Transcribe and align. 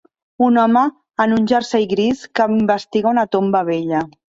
Un 0.45 0.55
home 0.61 0.83
en 1.27 1.37
un 1.37 1.47
jersei 1.53 1.87
gris 1.95 2.27
que 2.41 2.51
investiga 2.59 3.17
una 3.17 3.31
tomba 3.39 3.67
vella 3.75 4.07